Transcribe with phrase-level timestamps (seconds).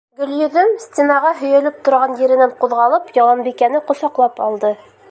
[0.19, 4.79] Гөлйөҙөм, стенаға һөйәлеп торған еренән ҡуҙғалып, Яланбикәне ҡосаҡлап алды: